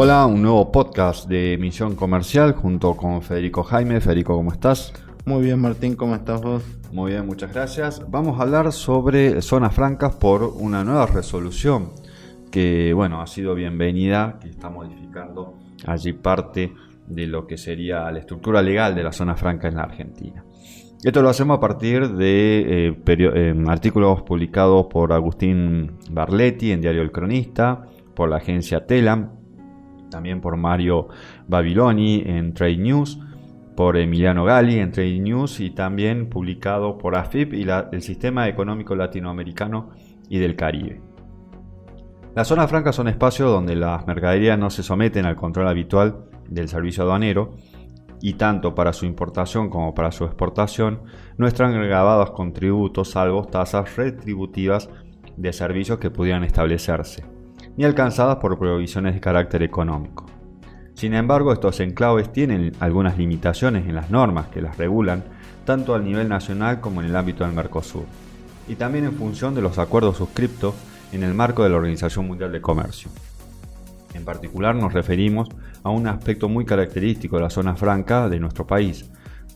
[0.00, 4.00] Hola, un nuevo podcast de Misión Comercial junto con Federico Jaime.
[4.00, 4.92] Federico, ¿cómo estás?
[5.26, 6.62] Muy bien, Martín, ¿cómo estás vos?
[6.92, 8.08] Muy bien, muchas gracias.
[8.08, 11.90] Vamos a hablar sobre zonas francas por una nueva resolución
[12.52, 15.54] que, bueno, ha sido bienvenida, que está modificando
[15.84, 16.72] allí parte
[17.08, 20.44] de lo que sería la estructura legal de la zona franca en la Argentina.
[21.02, 27.02] Esto lo hacemos a partir de eh, eh, artículos publicados por Agustín Barletti en Diario
[27.02, 27.84] El Cronista,
[28.14, 29.38] por la agencia Telam,
[30.10, 31.08] también por Mario
[31.46, 33.18] Babiloni en Trade News,
[33.76, 38.96] por Emiliano Gali en Trade News y también publicado por AFIP y el Sistema Económico
[38.96, 39.90] Latinoamericano
[40.28, 41.00] y del Caribe.
[42.34, 46.68] Las zonas francas son espacios donde las mercaderías no se someten al control habitual del
[46.68, 47.54] servicio aduanero
[48.20, 51.02] y tanto para su importación como para su exportación
[51.36, 54.90] no están grabados con tributos salvo tasas retributivas
[55.36, 57.24] de servicios que pudieran establecerse,
[57.78, 60.26] ni alcanzadas por provisiones de carácter económico.
[60.94, 65.22] Sin embargo, estos enclaves tienen algunas limitaciones en las normas que las regulan,
[65.64, 68.02] tanto al nivel nacional como en el ámbito del Mercosur,
[68.66, 70.74] y también en función de los acuerdos suscriptos
[71.12, 73.12] en el marco de la Organización Mundial de Comercio.
[74.12, 75.48] En particular nos referimos
[75.84, 79.08] a un aspecto muy característico de la zona franca de nuestro país.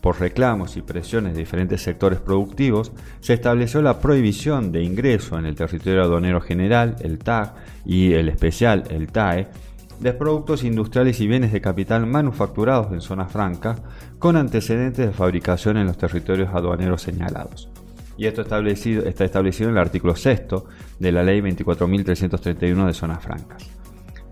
[0.03, 5.45] Por reclamos y presiones de diferentes sectores productivos, se estableció la prohibición de ingreso en
[5.45, 9.47] el territorio aduanero general, el TAG, y el especial, el TAE,
[10.01, 13.77] de productos industriales y bienes de capital manufacturados en zona franca
[14.19, 17.69] con antecedentes de fabricación en los territorios aduaneros señalados.
[18.17, 20.41] Y esto está establecido en el artículo 6
[20.99, 23.69] de la Ley 24.331 de zonas francas.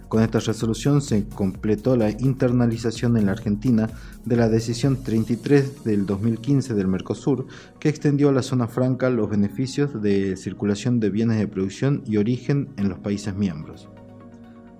[0.08, 3.90] con esta resolución se completó la internalización en la Argentina
[4.24, 7.46] de la decisión 33 del 2015 del Mercosur,
[7.78, 12.16] que extendió a la zona franca los beneficios de circulación de bienes de producción y
[12.16, 13.88] origen en los países miembros.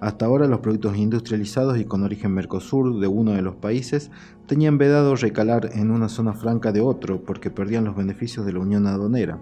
[0.00, 4.10] Hasta ahora los productos industrializados y con origen Mercosur de uno de los países
[4.46, 8.60] tenían vedado recalar en una zona franca de otro porque perdían los beneficios de la
[8.60, 9.40] unión aduanera.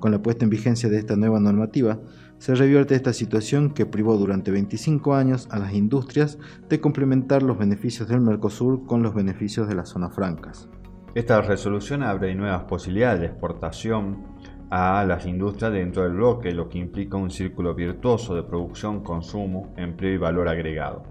[0.00, 2.00] Con la puesta en vigencia de esta nueva normativa,
[2.38, 6.38] se revierte esta situación que privó durante 25 años a las industrias
[6.68, 10.68] de complementar los beneficios del Mercosur con los beneficios de las zonas francas.
[11.14, 14.36] Esta resolución abre nuevas posibilidades de exportación
[14.70, 19.72] a las industrias dentro del bloque, lo que implica un círculo virtuoso de producción, consumo,
[19.76, 21.04] empleo y valor agregado.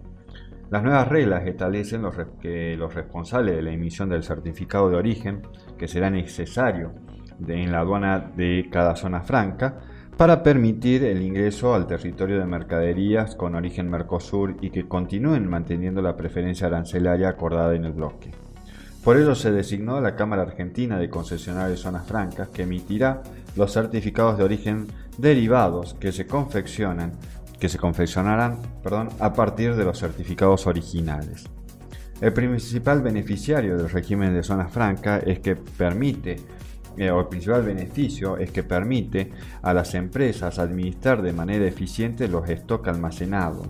[0.69, 2.03] Las nuevas reglas establecen
[2.41, 5.41] que los responsables de la emisión del certificado de origen,
[5.77, 6.91] que será necesario
[7.47, 9.79] en la aduana de cada zona franca,
[10.17, 16.01] para permitir el ingreso al territorio de mercaderías con origen Mercosur y que continúen manteniendo
[16.01, 18.31] la preferencia arancelaria acordada en el bloque.
[19.03, 23.21] Por ello se designó la Cámara Argentina de Concesionarios Zonas Francas que emitirá
[23.55, 24.87] los certificados de origen
[25.17, 27.13] derivados que se confeccionan
[27.59, 28.57] que se confeccionarán
[29.19, 31.45] a partir de los certificados originales.
[32.19, 36.37] El principal beneficiario del régimen de zonas francas es que permite
[36.97, 42.47] eh, el principal beneficio es que permite a las empresas administrar de manera eficiente los
[42.47, 43.67] stocks almacenados,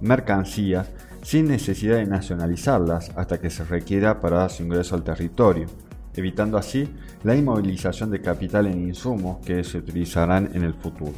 [0.00, 0.90] mercancías,
[1.22, 5.66] sin necesidad de nacionalizarlas hasta que se requiera para su ingreso al territorio,
[6.14, 6.88] evitando así
[7.24, 11.14] la inmovilización de capital en insumos que se utilizarán en el futuro.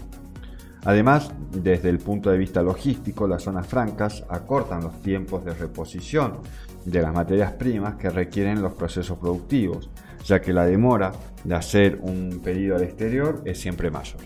[0.84, 6.38] Además, desde el punto de vista logístico, las zonas francas acortan los tiempos de reposición
[6.84, 9.90] de las materias primas que requieren los procesos productivos,
[10.28, 11.12] ya que la demora
[11.42, 14.20] de hacer un pedido al exterior es siempre mayor.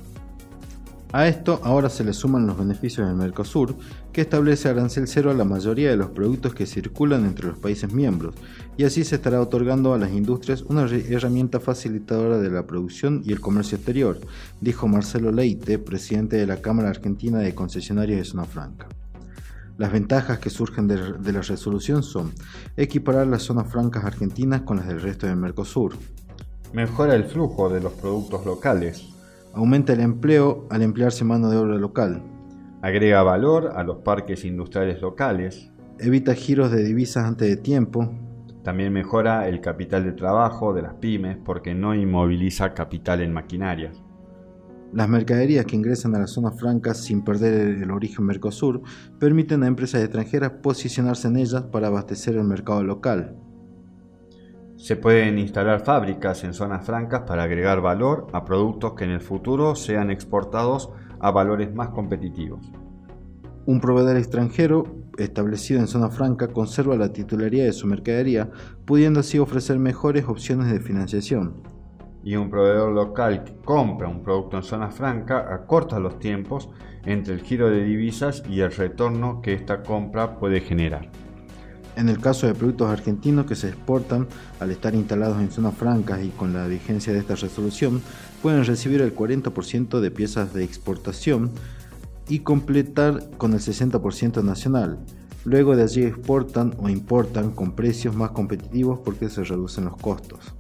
[1.13, 3.77] A esto ahora se le suman los beneficios del Mercosur,
[4.15, 7.93] que establece arancel cero a la mayoría de los productos que circulan entre los países
[7.93, 8.35] miembros,
[8.79, 13.33] y así se estará otorgando a las industrias una herramienta facilitadora de la producción y
[13.33, 14.19] el comercio exterior,
[14.63, 18.89] dijo Marcelo Leite, presidente de la Cámara Argentina de Concesionarios de Zona Franca.
[19.79, 22.33] Las ventajas que surgen de, la resolución son
[22.77, 25.95] equiparar las zonas francas argentinas con las del resto del Mercosur.
[26.73, 29.09] Mejora el flujo de los productos locales.
[29.55, 32.23] Aumenta el empleo al emplearse mano de obra local.
[32.83, 35.71] Agrega valor a los parques industriales locales.
[35.99, 38.11] Evita giros de divisas antes de tiempo.
[38.63, 44.03] También mejora el capital de trabajo de las pymes porque no inmoviliza capital en maquinarias.
[44.93, 48.83] Las mercaderías que ingresan a las zonas francas sin perder el origen Mercosur
[49.19, 53.35] permiten a empresas extranjeras posicionarse en ellas para abastecer el mercado local.
[54.77, 59.21] Se pueden instalar fábricas en zonas francas para agregar valor a productos que en el
[59.21, 60.91] futuro sean exportados
[61.21, 62.71] a valores más competitivos.
[63.65, 64.85] Un proveedor extranjero
[65.17, 68.51] establecido en zona franca conserva la titularidad de su mercadería,
[68.85, 71.72] pudiendo así ofrecer mejores opciones de financiación.
[72.25, 76.69] Y un proveedor local que compra un producto en zona franca acorta los tiempos
[77.05, 81.11] entre el giro de divisas y el retorno que esta compra puede generar.
[81.95, 84.27] En el caso de productos argentinos que se exportan,
[84.61, 88.01] al estar instalados en zonas francas y con la vigencia de esta resolución,
[88.41, 91.51] pueden recibir el 40% de piezas de exportación
[92.29, 95.01] y completar con el 60% nacional.
[95.45, 100.55] Luego de allí exportan o importan con precios más competitivos porque se reducen los costos.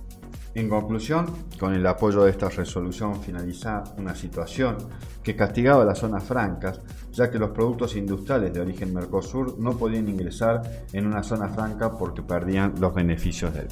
[0.54, 1.26] En conclusión,
[1.58, 4.76] con el apoyo de esta resolución finaliza una situación
[5.22, 10.08] que castigaba las zonas francas, ya que los productos industriales de origen Mercosur no podían
[10.08, 10.62] ingresar
[10.92, 13.68] en una zona franca porque perdían los beneficios del.